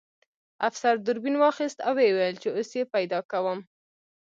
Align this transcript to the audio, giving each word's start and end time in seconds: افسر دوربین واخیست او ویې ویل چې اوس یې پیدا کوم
افسر 0.67 0.95
دوربین 1.05 1.35
واخیست 1.41 1.77
او 1.87 1.93
ویې 1.97 2.11
ویل 2.15 2.35
چې 2.41 2.47
اوس 2.55 2.69
یې 2.77 2.83
پیدا 2.95 3.19
کوم 3.31 3.59